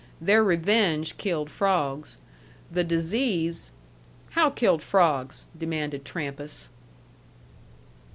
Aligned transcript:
Their 0.19 0.43
revenge 0.43 1.19
killed 1.19 1.51
frawgs. 1.51 2.17
The 2.71 2.83
disease" 2.83 3.69
"How 4.31 4.49
killed 4.49 4.81
frogs?" 4.81 5.45
demanded 5.55 6.05
Trampas. 6.05 6.71